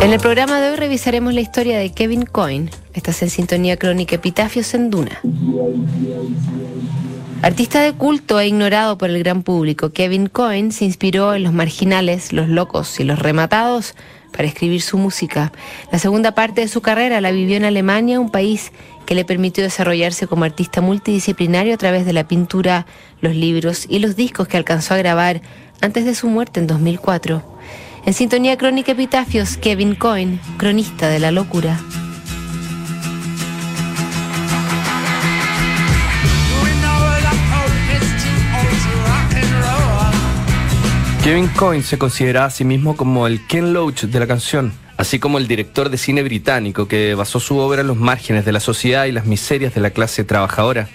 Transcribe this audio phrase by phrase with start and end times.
[0.00, 2.70] En el programa de hoy revisaremos la historia de Kevin Coyne.
[2.94, 5.20] Estás en sintonía crónica Epitafios en Duna.
[7.42, 11.52] Artista de culto e ignorado por el gran público, Kevin Coyne se inspiró en los
[11.52, 13.94] marginales, los locos y los rematados
[14.32, 15.52] para escribir su música.
[15.90, 18.72] La segunda parte de su carrera la vivió en Alemania, un país
[19.06, 22.86] que le permitió desarrollarse como artista multidisciplinario a través de la pintura,
[23.20, 25.40] los libros y los discos que alcanzó a grabar
[25.80, 27.42] antes de su muerte en 2004.
[28.06, 31.76] En sintonía crónica epitafios, Kevin Coyne, cronista de la locura.
[41.24, 45.18] Kevin Coyne se considera a sí mismo como el Ken Loach de la canción, así
[45.18, 48.60] como el director de cine británico que basó su obra en los márgenes de la
[48.60, 50.88] sociedad y las miserias de la clase trabajadora.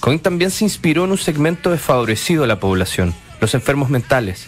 [0.00, 4.46] Coyne también se inspiró en un segmento desfavorecido de la población, los enfermos mentales.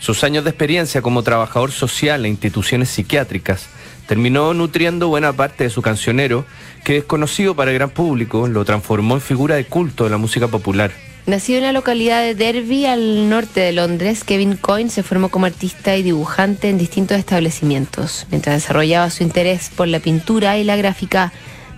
[0.00, 3.68] Sus años de experiencia como trabajador social en instituciones psiquiátricas
[4.08, 6.46] terminó nutriendo buena parte de su cancionero,
[6.84, 10.48] que desconocido para el gran público, lo transformó en figura de culto de la música
[10.48, 10.90] popular.
[11.26, 15.46] Nacido en la localidad de Derby, al norte de Londres, Kevin Coyne se formó como
[15.46, 18.26] artista y dibujante en distintos establecimientos.
[18.30, 21.30] Mientras desarrollaba su interés por la pintura y la gráfica,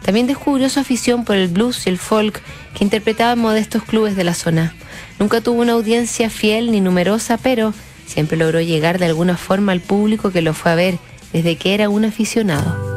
[0.03, 2.41] también descubrió su afición por el blues y el folk
[2.75, 4.75] que interpretaba en modestos clubes de la zona.
[5.19, 7.75] Nunca tuvo una audiencia fiel ni numerosa, pero
[8.13, 10.99] siempre logró llegar de alguna forma al público que lo fue a ver
[11.33, 12.93] desde que era un aficionado.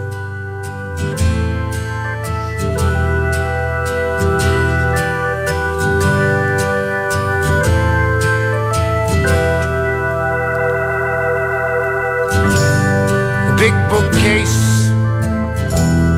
[13.57, 14.91] big bookcase.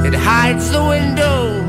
[0.08, 1.64] It hides the window.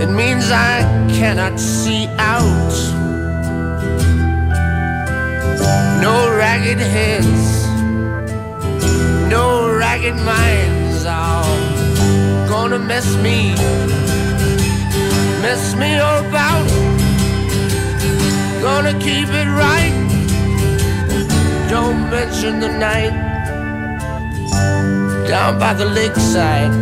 [0.00, 0.80] It means I
[1.18, 2.55] cannot see out.
[6.06, 7.66] No ragged heads,
[9.28, 11.42] no ragged minds are
[12.48, 13.38] gonna mess me,
[15.42, 16.68] mess me about.
[18.62, 19.96] Gonna keep it right.
[21.68, 23.16] Don't mention the night
[25.26, 26.72] down by the lakeside.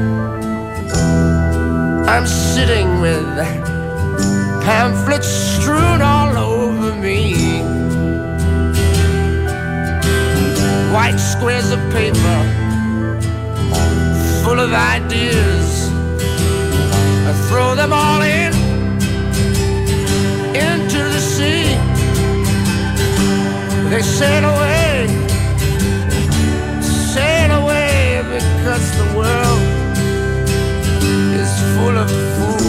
[2.12, 3.26] I'm sitting with
[4.66, 7.43] pamphlets strewn all over me.
[10.94, 12.38] White squares of paper
[14.44, 15.90] full of ideas.
[17.28, 18.52] I throw them all in
[20.54, 21.64] into the sea.
[23.90, 25.08] They sail away,
[26.80, 29.62] sail away because the world
[31.42, 32.63] is full of fools.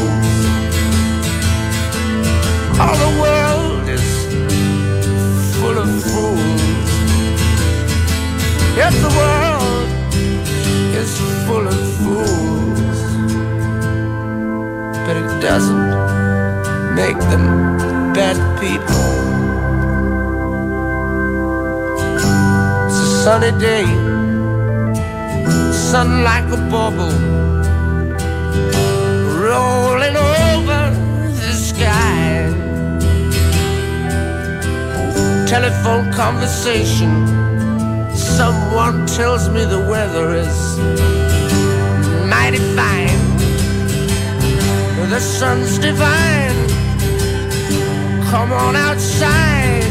[23.48, 23.86] It's day
[25.72, 27.14] sun like a bubble
[29.38, 30.82] rolling over
[31.30, 32.50] the sky.
[35.48, 37.12] Telephone conversation.
[38.16, 40.80] Someone tells me the weather is
[42.28, 43.22] mighty fine.
[45.12, 46.68] The sun's divine.
[48.32, 49.84] Come on outside.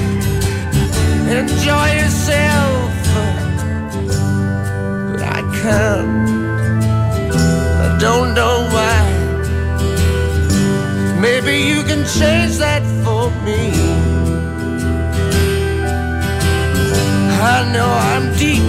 [1.28, 2.03] Enjoy
[5.64, 6.28] can't.
[7.84, 9.00] I don't know why.
[11.26, 13.60] Maybe you can change that for me.
[17.54, 18.66] I know I'm deep.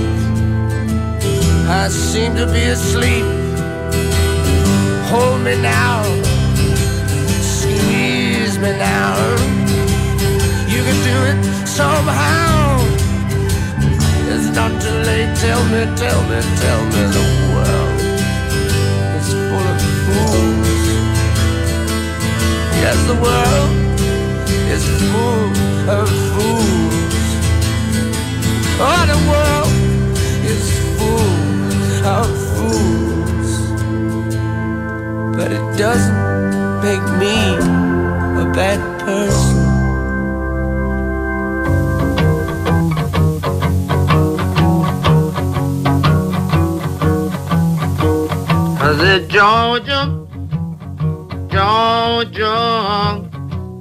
[1.82, 3.28] I seem to be asleep.
[5.10, 5.98] Hold me now.
[7.56, 9.16] Squeeze me now.
[10.74, 12.55] You can do it somehow
[14.56, 15.36] not too late.
[15.36, 18.00] Tell me, tell me, tell me the world
[19.20, 20.84] is full of fools.
[22.82, 23.72] Yes, the world
[24.74, 25.52] is full
[25.98, 27.28] of fools.
[28.80, 29.74] Oh, the world
[30.54, 30.64] is
[30.98, 31.36] full
[32.18, 33.52] of fools.
[35.36, 37.36] But it doesn't make me
[38.42, 39.65] a bad person.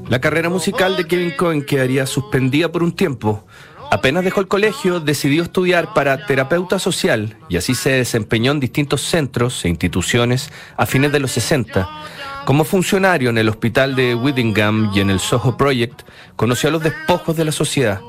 [0.08, 3.46] La carrera musical de Kevin Cohen quedaría suspendida por un tiempo.
[3.92, 9.02] Apenas dejó el colegio, decidió estudiar para terapeuta social y así se desempeñó en distintos
[9.02, 11.88] centros e instituciones a fines de los 60.
[12.44, 16.02] Como funcionario en el hospital de Whittingham y en el Soho Project,
[16.34, 18.00] conoció a los despojos de la sociedad.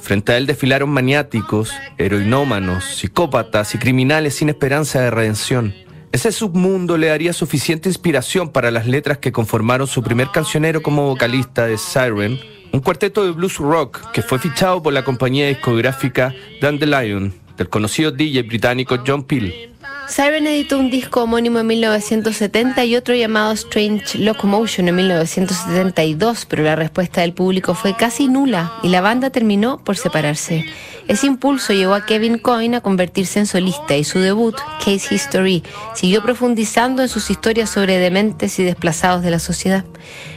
[0.00, 5.87] Frente a él desfilaron maniáticos, heroinómanos, psicópatas y criminales sin esperanza de redención.
[6.10, 11.06] Ese submundo le daría suficiente inspiración para las letras que conformaron su primer cancionero como
[11.06, 12.40] vocalista de Siren,
[12.72, 18.10] un cuarteto de blues rock que fue fichado por la compañía discográfica Dandelion, del conocido
[18.10, 19.67] DJ británico John Peel.
[20.08, 26.62] Siren editó un disco homónimo en 1970 y otro llamado Strange Locomotion en 1972, pero
[26.62, 30.64] la respuesta del público fue casi nula y la banda terminó por separarse.
[31.08, 35.62] Ese impulso llevó a Kevin Coyne a convertirse en solista y su debut, Case History,
[35.94, 39.84] siguió profundizando en sus historias sobre dementes y desplazados de la sociedad.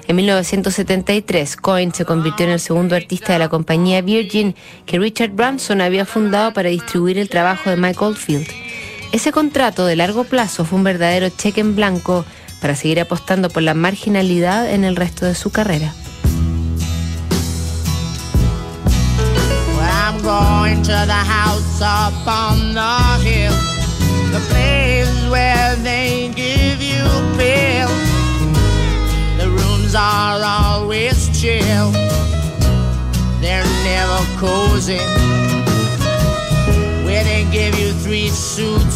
[0.07, 4.53] En 1973, Coyne se convirtió en el segundo artista de la compañía Virgin
[4.85, 8.47] que Richard Branson había fundado para distribuir el trabajo de Mike Oldfield.
[9.11, 12.25] Ese contrato de largo plazo fue un verdadero cheque en blanco
[12.61, 15.93] para seguir apostando por la marginalidad en el resto de su carrera.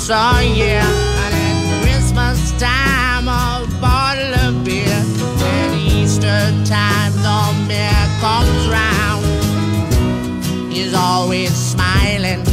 [0.09, 0.81] A year.
[0.81, 4.87] And at Christmas time, a bottle of beer.
[4.87, 9.25] And Easter time, the mayor comes round.
[10.71, 12.43] He's always smiling.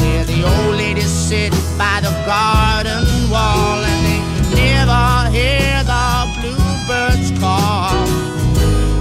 [0.00, 3.82] Where the old ladies sit by the garden wall.
[3.82, 4.20] And they
[4.54, 6.06] never hear the
[6.40, 8.06] bluebirds call.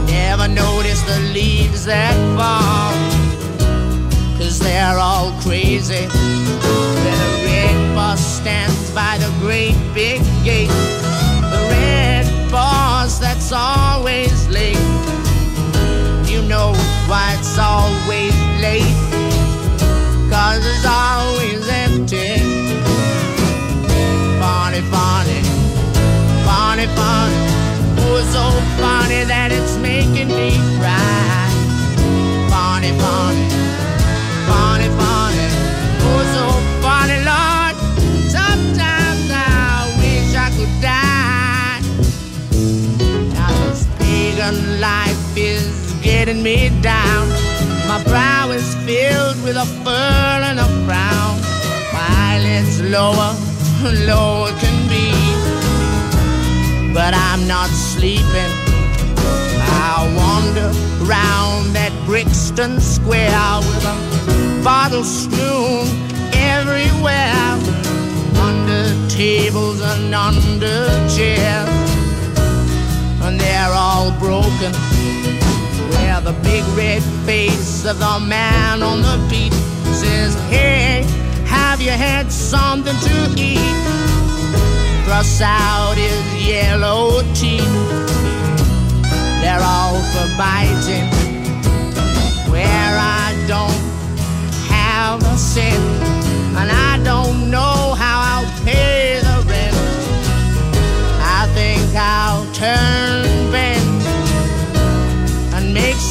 [0.08, 2.94] Never notice the leaves that fall
[4.44, 6.08] cause they're all crazy.
[6.08, 7.43] Bus
[8.24, 10.70] stands by the great big gate,
[11.52, 14.78] the red bus that's always late.
[16.26, 16.74] You know
[17.08, 18.43] why it's always
[46.44, 47.30] me down.
[47.88, 51.40] My brow is filled with a furl and a frown.
[51.96, 53.32] While it's lower,
[54.06, 55.08] lower can be.
[56.94, 58.52] But I'm not sleeping.
[59.88, 60.68] I wander
[61.06, 65.88] round that Brixton Square with a bottles strewn
[66.34, 67.34] everywhere,
[68.36, 71.70] under tables and under chairs,
[73.24, 74.74] and they're all broken.
[76.24, 79.52] The big red face of the man on the beat
[79.94, 81.04] says, Hey,
[81.46, 83.60] have you had something to eat?
[85.04, 87.68] Thrust out his yellow teeth.
[89.42, 91.12] They're all for biting.
[92.50, 93.84] Where I don't
[94.72, 95.76] have a cent,
[96.56, 99.76] and I don't know how I'll pay the rent.
[101.20, 103.03] I think I'll turn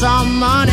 [0.05, 0.72] and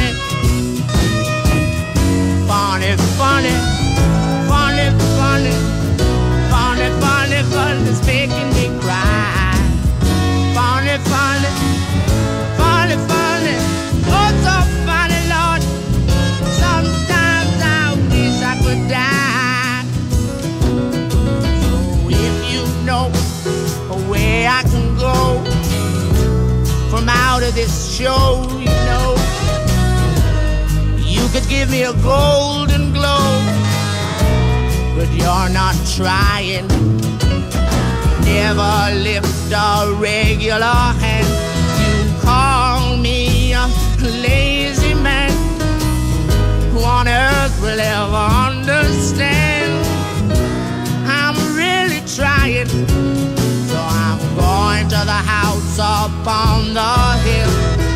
[55.00, 57.54] to the house up on the hill,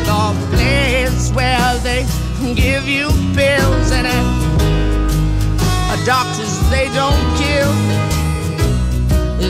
[0.08, 2.06] the place where they
[2.54, 7.72] give you pills and uh, doctors they don't kill.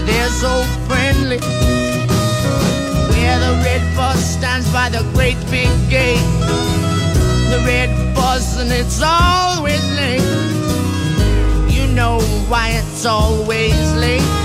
[0.06, 1.38] they're so friendly.
[3.10, 6.26] Where the red bus stands by the great big gate.
[7.50, 10.22] The red bus and it's always late.
[11.70, 14.43] You know why it's always late.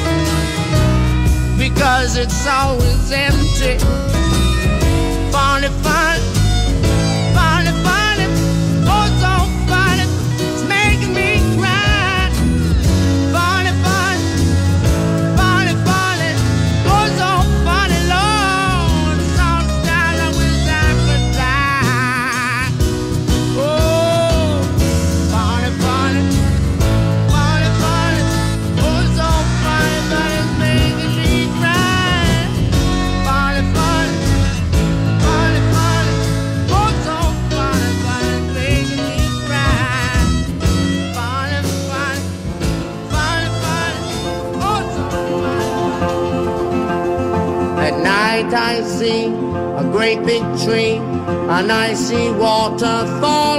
[1.74, 4.28] Because it's always empty.
[50.18, 51.00] Big tree,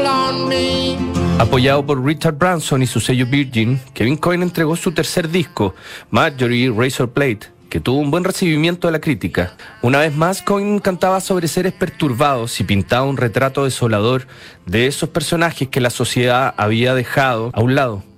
[0.07, 0.97] on me.
[1.38, 5.75] Apoyado por Richard Branson y su sello Virgin, Kevin Coyne entregó su tercer disco,
[6.11, 7.40] Marjorie Razor Plate,
[7.71, 9.54] que tuvo un buen recibimiento de la crítica.
[9.80, 14.26] Una vez más, Coyne cantaba sobre seres perturbados y pintaba un retrato desolador
[14.66, 18.10] de esos personajes que la sociedad había dejado a un lado.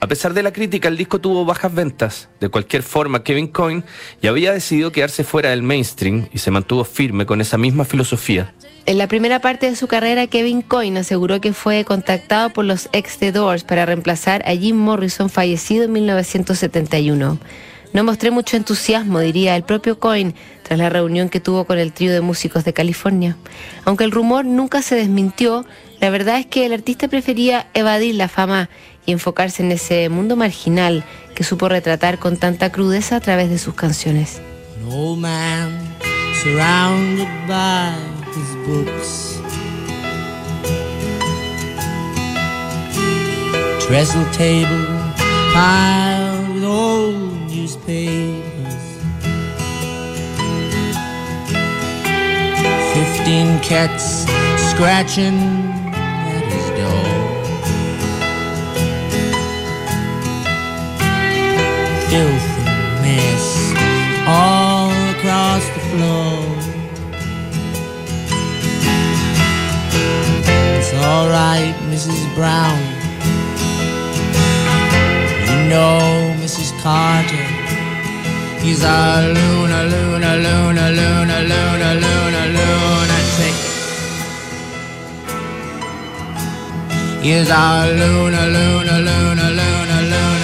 [0.00, 2.28] A pesar de la crítica, el disco tuvo bajas ventas.
[2.38, 3.82] De cualquier forma, Kevin Coyne
[4.22, 8.54] ya había decidido quedarse fuera del mainstream y se mantuvo firme con esa misma filosofía.
[8.86, 12.88] En la primera parte de su carrera, Kevin Coyne aseguró que fue contactado por los
[12.92, 17.38] ex The Doors para reemplazar a Jim Morrison, fallecido en 1971.
[17.92, 21.92] No mostré mucho entusiasmo, diría el propio Coyne, tras la reunión que tuvo con el
[21.92, 23.36] trío de músicos de California.
[23.84, 25.64] Aunque el rumor nunca se desmintió,
[26.00, 28.70] la verdad es que el artista prefería evadir la fama
[29.08, 31.02] y enfocarse en ese mundo marginal
[31.34, 34.42] que supo retratar con tanta crudeza a través de sus canciones.
[34.82, 35.96] An old man
[36.42, 37.94] surrounded by
[38.36, 39.40] his books.
[43.86, 44.86] Trestle table
[45.54, 48.74] piled with old newspapers.
[52.92, 54.26] Fifteen cats
[54.70, 55.87] scratching
[62.10, 63.44] Filth and mess
[64.26, 66.40] all across the floor.
[70.78, 72.22] It's alright, Mrs.
[72.34, 72.80] Brown.
[75.48, 76.70] You know, Mrs.
[76.82, 77.46] Carter.
[78.64, 83.56] He's a Luna, Luna, Luna, Luna, Luna, Luna, lunatic.
[87.22, 90.37] He's a Luna, Luna, Luna, Luna, Luna,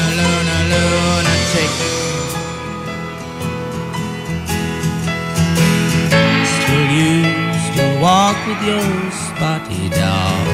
[8.04, 8.84] walk with your
[9.24, 10.46] spotty dog.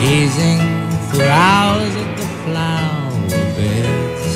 [0.00, 0.62] Gazing
[1.10, 3.12] for hours at the flower
[3.56, 4.32] beds.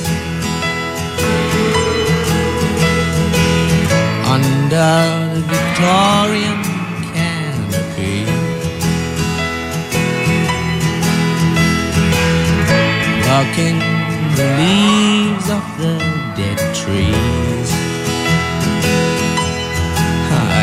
[4.37, 4.93] Under
[5.35, 6.61] the Victorian
[7.15, 8.19] canopy.
[13.29, 13.79] Walking
[14.37, 14.47] the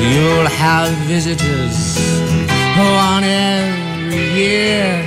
[0.00, 1.98] You'll have visitors
[2.78, 5.00] on every year.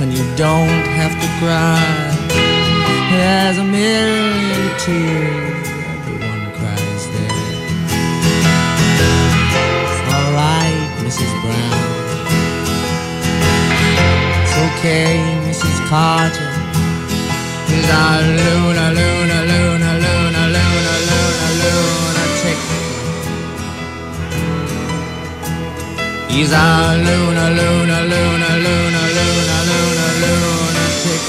[0.00, 2.18] And you don't have to cry.
[3.10, 5.68] There's a million tears.
[5.94, 7.58] Everyone cries there.
[9.84, 11.32] It's alright, Mrs.
[11.42, 12.07] Brown.
[14.68, 15.78] Okay, Mrs.
[15.88, 16.50] Carter.
[17.68, 18.04] He's a
[18.38, 22.58] Luna, Luna, Luna, Luna, Luna, Luna, lunatic.
[26.30, 26.68] He's a
[27.06, 31.22] Luna, Luna, Luna, Luna, Luna, Luna, lunatic.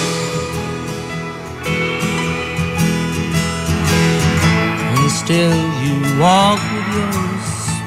[4.96, 7.14] And still you walk with your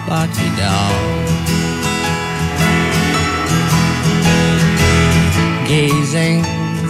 [0.09, 1.22] party doll.
[5.73, 6.43] Gazing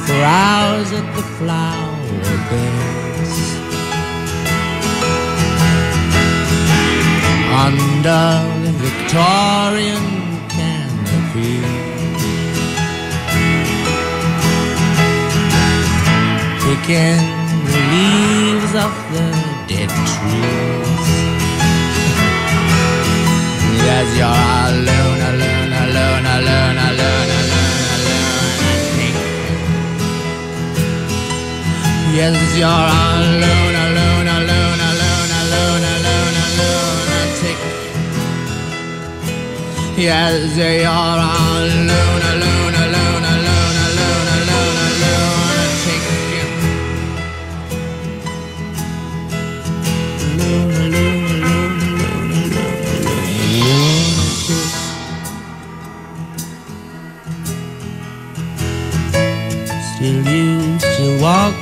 [0.04, 1.96] for hours at the flower
[2.50, 3.36] beds.
[7.64, 8.26] Under
[8.64, 10.06] the Victorian
[10.56, 11.62] canopy.
[16.64, 17.22] Picking
[17.68, 19.28] the leaves off the
[19.70, 21.06] dead trees.
[23.86, 26.91] Yes, you're alone, ah, alone, ah, alone, ah, alone, alone, alone,
[32.14, 37.08] Yes, you're alone, alone, alone, alone, alone, alone, alone.
[37.08, 37.60] I think.
[39.96, 42.91] Yes, you're alone, alone, alone,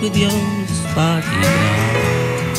[0.00, 0.30] with your
[0.66, 2.56] spotty dog.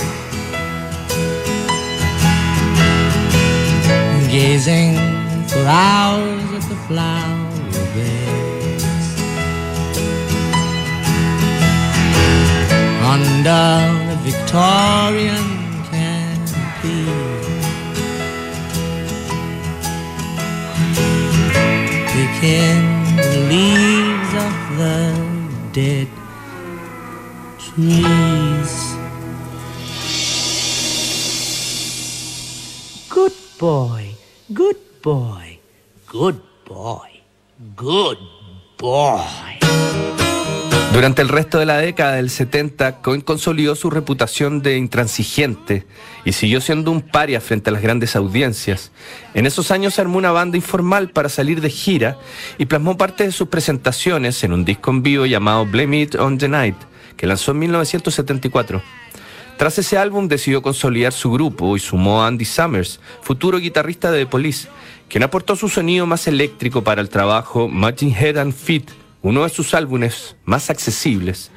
[4.30, 4.96] Gazing
[5.50, 7.50] for hours at the flower
[7.96, 8.86] beds.
[13.14, 13.66] Under
[14.10, 15.48] the Victorian
[15.90, 17.02] canopy.
[22.14, 22.82] Picking
[23.18, 26.21] the leaves of the dead
[33.10, 34.16] Good boy,
[34.50, 35.60] good boy,
[36.12, 36.36] good
[36.68, 37.22] boy,
[37.76, 38.18] good
[38.78, 39.22] boy.
[40.94, 45.86] Durante el resto de la década del 70, Cohen consolidó su reputación de intransigente
[46.26, 48.92] y siguió siendo un paria frente a las grandes audiencias.
[49.34, 52.18] En esos años armó una banda informal para salir de gira
[52.58, 56.38] y plasmó parte de sus presentaciones en un disco en vivo llamado Blame It on
[56.38, 56.76] the Night,
[57.22, 58.82] que lanzó en 1974.
[59.56, 64.22] Tras ese álbum decidió consolidar su grupo y sumó a Andy Summers, futuro guitarrista de
[64.22, 64.68] The Police,
[65.08, 68.86] quien aportó su sonido más eléctrico para el trabajo Machine Head and Feet,
[69.22, 71.52] uno de sus álbumes más accesibles.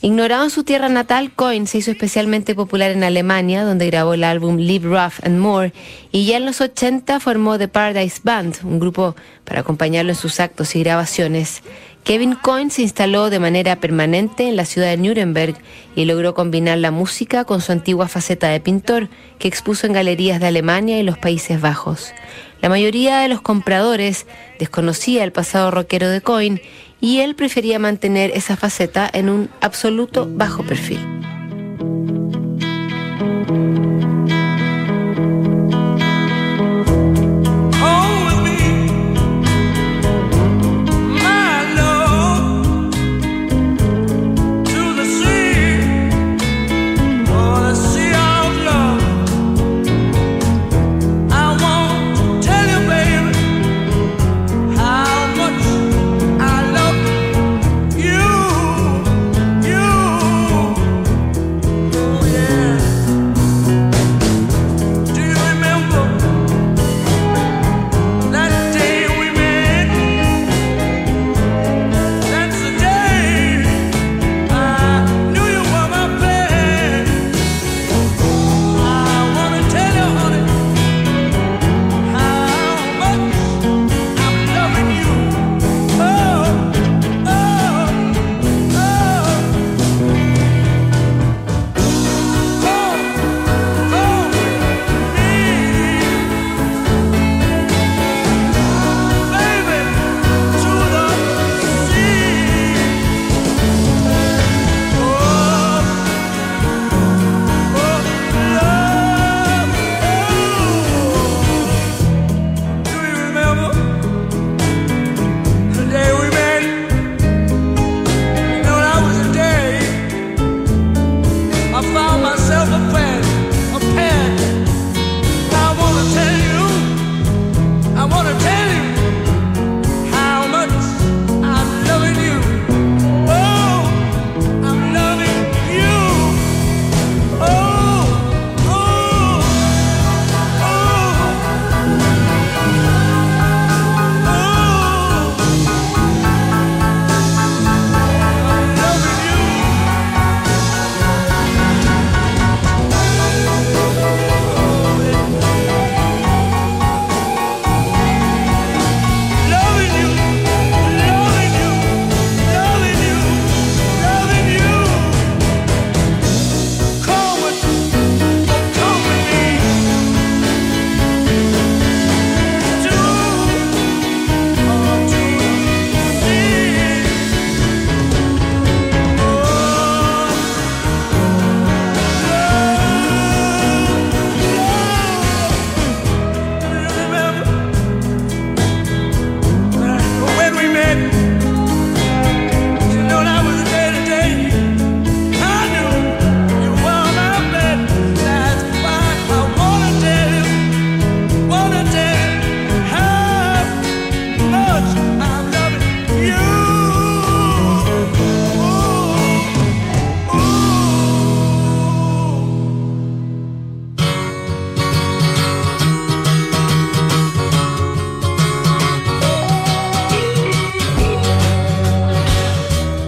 [0.00, 4.24] Ignorado en su tierra natal, Cohen se hizo especialmente popular en Alemania, donde grabó el
[4.24, 5.74] álbum Live Rough and More,
[6.10, 10.40] y ya en los 80 formó The Paradise Band, un grupo para acompañarlo en sus
[10.40, 11.62] actos y grabaciones.
[12.04, 15.54] Kevin Cohen se instaló de manera permanente en la ciudad de Nuremberg
[15.94, 19.08] y logró combinar la música con su antigua faceta de pintor,
[19.38, 22.12] que expuso en galerías de Alemania y los Países Bajos.
[22.62, 24.26] La mayoría de los compradores
[24.58, 26.60] desconocía el pasado rockero de Cohen
[27.00, 31.00] y él prefería mantener esa faceta en un absoluto bajo perfil.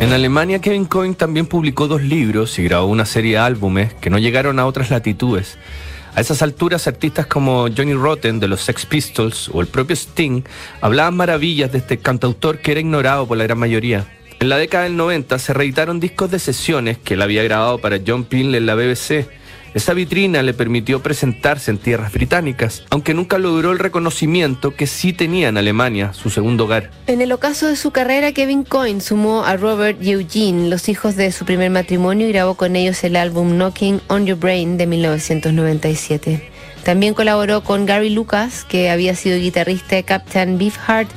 [0.03, 4.11] En Alemania, Kevin Coyne también publicó dos libros y grabó una serie de álbumes que
[4.11, 5.59] no llegaron a otras latitudes.
[6.17, 10.43] A esas alturas, artistas como Johnny Rotten de los Sex Pistols o el propio Sting
[10.81, 14.05] hablaban maravillas de este cantautor que era ignorado por la gran mayoría.
[14.41, 18.01] En la década del 90 se reeditaron discos de sesiones que él había grabado para
[18.05, 19.29] John Peel en la BBC
[19.74, 25.12] esa vitrina le permitió presentarse en tierras británicas, aunque nunca logró el reconocimiento que sí
[25.12, 26.90] tenía en Alemania, su segundo hogar.
[27.06, 31.16] En el ocaso de su carrera, Kevin Coyne sumó a Robert y Eugene, los hijos
[31.16, 34.87] de su primer matrimonio, y grabó con ellos el álbum Knocking on Your Brain de
[34.87, 36.50] 1997.
[36.85, 41.08] También colaboró con Gary Lucas, que había sido guitarrista de Captain Beefheart,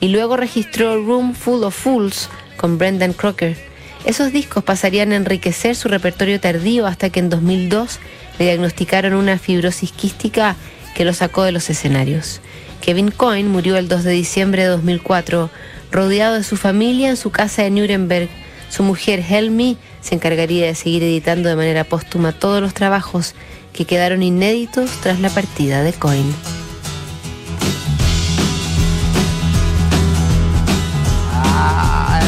[0.00, 3.73] y luego registró Room Full of Fools con Brendan Crocker.
[4.04, 8.00] Esos discos pasarían a enriquecer su repertorio tardío hasta que en 2002
[8.38, 10.56] le diagnosticaron una fibrosis quística
[10.94, 12.40] que lo sacó de los escenarios.
[12.82, 15.50] Kevin Coyne murió el 2 de diciembre de 2004,
[15.90, 18.28] rodeado de su familia en su casa de Nuremberg.
[18.68, 23.34] Su mujer Helmi se encargaría de seguir editando de manera póstuma todos los trabajos
[23.72, 26.34] que quedaron inéditos tras la partida de Coyne.
[31.32, 32.20] Ah,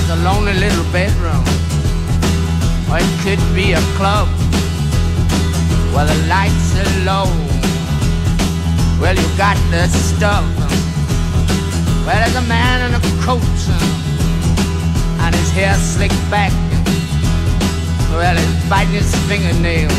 [1.27, 1.56] Or
[3.01, 4.29] it could be a club
[5.93, 7.29] where the lights are low.
[9.01, 10.45] Well, you got the stuff.
[12.07, 13.43] Well, there's a man in a coat
[15.23, 16.53] and his hair slicked back.
[18.13, 19.91] Well, he's biting his fingernail.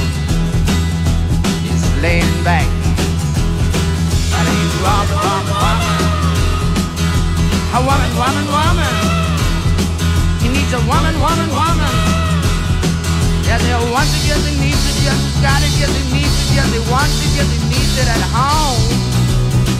[1.61, 2.67] He's laying back.
[4.37, 5.97] And he's woman, woman, woman.
[7.75, 8.93] A woman, woman, woman.
[10.41, 11.96] He needs a woman, woman, woman.
[13.47, 16.67] Yeah, they want to get the needs it, just gotta get the needs it, yeah,
[16.67, 18.83] they want to get the needs it at home.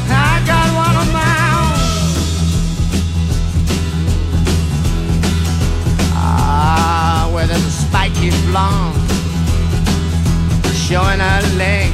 [0.08, 1.78] I got one of my own.
[6.16, 8.96] Ah, where there's a spiky blonde
[10.74, 11.92] showing her leg.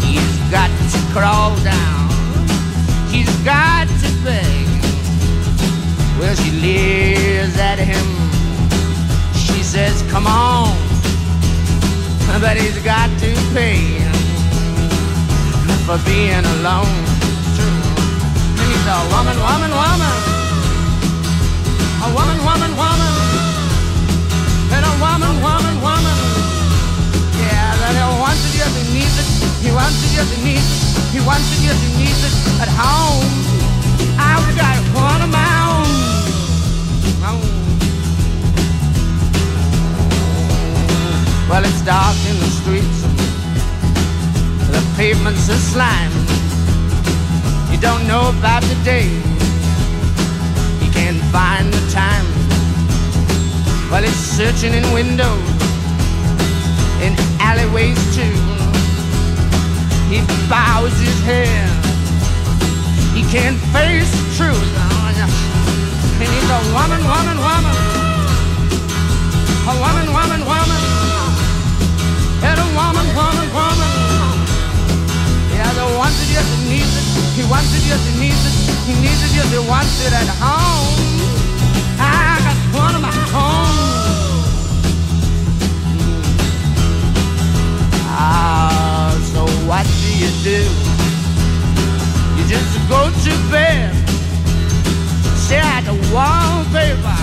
[0.00, 2.08] He's got to crawl down.
[3.10, 4.66] He's got to beg.
[6.18, 8.27] Well, she leers at him
[9.68, 10.72] says, come on,
[12.40, 14.00] but he's got to pay
[15.84, 16.88] for being alone.
[18.56, 20.16] He's a woman, woman, woman,
[22.00, 23.12] a woman, woman, woman,
[24.72, 26.16] and a woman, woman, woman.
[27.36, 29.28] Yeah, that he wants to get he needs it.
[29.60, 31.12] He wants to get he needs it.
[31.12, 33.28] He wants to get he needs it at home.
[34.16, 35.44] I've got one of my
[37.36, 37.57] own.
[41.48, 43.00] Well, it's dark in the streets,
[44.68, 46.12] the pavements are slime.
[47.72, 49.08] You don't know about the day,
[50.84, 52.26] you can't find the time.
[53.90, 55.48] Well, it's searching in windows,
[57.00, 58.36] in alleyways too.
[60.12, 60.20] He
[60.52, 61.70] bows his head,
[63.16, 64.74] he can't face the truth.
[66.20, 67.76] And he's a woman, woman, woman,
[69.64, 71.07] a woman, woman, woman
[72.88, 73.90] woman, woman, woman.
[75.52, 77.06] Yeah, the wants it, yes, he needs it.
[77.36, 78.54] He wants it, yes, he needs it.
[78.88, 80.96] He needs it, yes, he wants it at home.
[82.00, 83.12] I got one of my
[83.44, 83.76] own.
[88.08, 90.60] Ah, so what do you do?
[92.36, 93.92] You just go to bed,
[95.36, 97.20] stare at the wallpaper,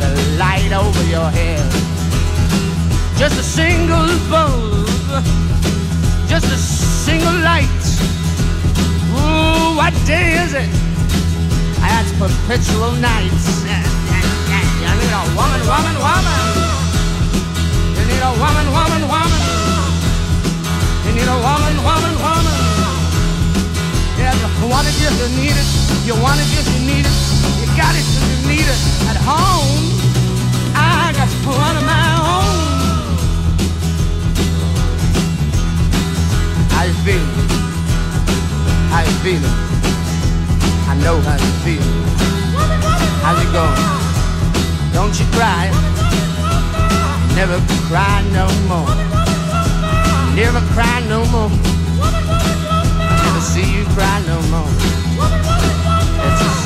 [0.00, 1.97] the light over your head
[3.18, 4.86] just a single bulb,
[6.28, 7.66] just a single light.
[9.10, 10.70] Ooh, what day is it?
[11.80, 13.64] That's perpetual nights.
[14.80, 15.57] You need a woman.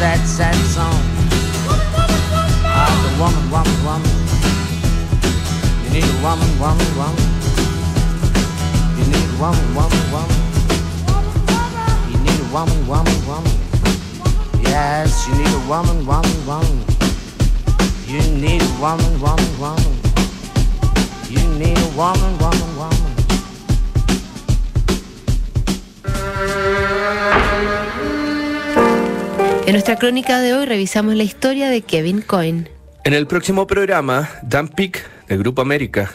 [0.03, 1.01] Sad, sad song.
[2.67, 4.15] Ah, the woman, woman, woman.
[5.83, 7.27] You need a woman, woman, woman
[8.99, 10.41] You need a woman, woman, woman.
[12.11, 13.57] You need a woman, woman, woman.
[14.67, 16.77] Yes, you need a woman, woman, woman.
[18.11, 19.93] You need a woman, woman, woman.
[21.31, 23.13] You need a woman, woman, woman.
[29.65, 32.69] En nuestra crónica de hoy revisamos la historia de Kevin Coyne.
[33.05, 36.11] En el próximo programa, Dan Pick, del Grupo América.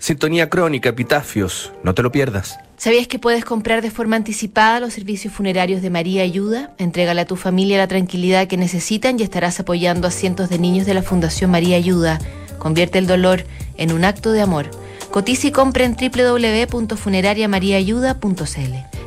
[0.00, 2.58] Sintonía crónica, epitafios, no te lo pierdas.
[2.78, 6.74] ¿Sabías que puedes comprar de forma anticipada los servicios funerarios de María Ayuda?
[6.78, 10.84] Entrégale a tu familia la tranquilidad que necesitan y estarás apoyando a cientos de niños
[10.84, 12.18] de la Fundación María Ayuda.
[12.58, 13.44] Convierte el dolor
[13.76, 14.68] en un acto de amor.
[15.12, 18.89] Cotiza y compra en www.funerariamariaayuda.cl.